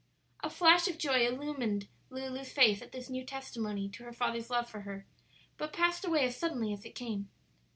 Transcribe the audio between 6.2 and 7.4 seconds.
as suddenly as it came.